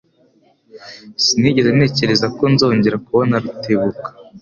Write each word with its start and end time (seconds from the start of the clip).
Sinigeze 1.23 1.69
ntekereza 1.77 2.25
ko 2.37 2.43
nzongera 2.53 3.01
kubona 3.05 3.35
Rutebuka. 3.43 4.09